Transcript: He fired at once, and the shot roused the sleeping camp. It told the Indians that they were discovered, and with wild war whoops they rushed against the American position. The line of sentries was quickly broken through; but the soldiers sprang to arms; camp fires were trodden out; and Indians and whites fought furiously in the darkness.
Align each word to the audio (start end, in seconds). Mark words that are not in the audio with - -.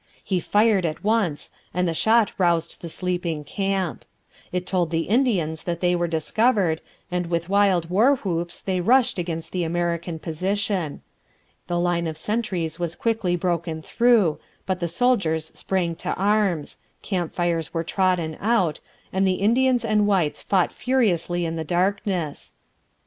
He 0.23 0.39
fired 0.39 0.83
at 0.83 1.03
once, 1.03 1.51
and 1.75 1.87
the 1.87 1.93
shot 1.93 2.31
roused 2.39 2.81
the 2.81 2.89
sleeping 2.89 3.43
camp. 3.43 4.03
It 4.51 4.65
told 4.65 4.89
the 4.89 5.01
Indians 5.01 5.61
that 5.65 5.79
they 5.79 5.95
were 5.95 6.07
discovered, 6.07 6.81
and 7.11 7.27
with 7.27 7.49
wild 7.49 7.87
war 7.91 8.15
whoops 8.15 8.61
they 8.63 8.81
rushed 8.81 9.19
against 9.19 9.51
the 9.51 9.63
American 9.63 10.17
position. 10.17 11.03
The 11.67 11.79
line 11.79 12.07
of 12.07 12.17
sentries 12.17 12.79
was 12.79 12.95
quickly 12.95 13.35
broken 13.35 13.83
through; 13.83 14.39
but 14.65 14.79
the 14.79 14.87
soldiers 14.87 15.51
sprang 15.53 15.95
to 15.97 16.15
arms; 16.15 16.79
camp 17.03 17.35
fires 17.35 17.71
were 17.71 17.83
trodden 17.83 18.37
out; 18.41 18.79
and 19.13 19.27
Indians 19.27 19.85
and 19.85 20.07
whites 20.07 20.41
fought 20.41 20.71
furiously 20.71 21.45
in 21.45 21.57
the 21.57 21.63
darkness. 21.63 22.55